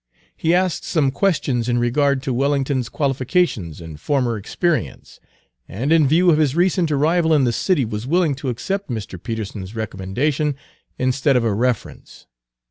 He 0.35 0.55
asked 0.55 0.83
some 0.83 1.11
questions 1.11 1.69
in 1.69 1.77
regard 1.77 2.23
to 2.23 2.33
Wellington's 2.33 2.89
qualifications 2.89 3.79
and 3.79 3.99
former 4.01 4.35
experience, 4.35 5.19
and 5.69 5.91
in 5.91 6.07
view 6.07 6.31
of 6.31 6.39
his 6.39 6.55
recent 6.55 6.89
arrival 6.91 7.35
in 7.35 7.43
the 7.43 7.53
city 7.53 7.85
was 7.85 8.07
willing 8.07 8.33
to 8.37 8.49
accept 8.49 8.89
Mr. 8.89 9.21
Peterson's 9.21 9.75
recommendation 9.75 10.55
instead 10.97 11.35
of 11.35 11.43
a 11.43 11.53
reference. 11.53 12.25